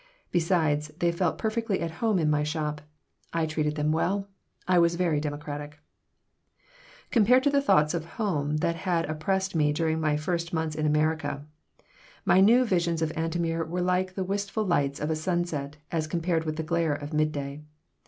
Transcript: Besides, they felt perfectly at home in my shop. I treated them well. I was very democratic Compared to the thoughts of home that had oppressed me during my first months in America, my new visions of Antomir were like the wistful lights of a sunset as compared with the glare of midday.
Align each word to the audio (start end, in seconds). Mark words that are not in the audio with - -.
Besides, 0.31 0.87
they 0.97 1.11
felt 1.11 1.37
perfectly 1.37 1.79
at 1.79 1.91
home 2.01 2.17
in 2.17 2.27
my 2.27 2.41
shop. 2.41 2.81
I 3.33 3.45
treated 3.45 3.75
them 3.75 3.91
well. 3.91 4.27
I 4.67 4.79
was 4.79 4.95
very 4.95 5.19
democratic 5.19 5.77
Compared 7.11 7.43
to 7.43 7.51
the 7.51 7.61
thoughts 7.61 7.93
of 7.93 8.03
home 8.17 8.57
that 8.65 8.77
had 8.77 9.05
oppressed 9.07 9.53
me 9.53 9.71
during 9.71 10.01
my 10.01 10.17
first 10.17 10.53
months 10.53 10.75
in 10.75 10.87
America, 10.87 11.45
my 12.25 12.39
new 12.41 12.65
visions 12.65 13.03
of 13.03 13.13
Antomir 13.15 13.63
were 13.63 13.79
like 13.81 14.15
the 14.15 14.23
wistful 14.23 14.65
lights 14.65 14.99
of 14.99 15.11
a 15.11 15.15
sunset 15.15 15.77
as 15.91 16.07
compared 16.07 16.45
with 16.45 16.55
the 16.55 16.63
glare 16.63 16.95
of 16.95 17.13
midday. 17.13 17.61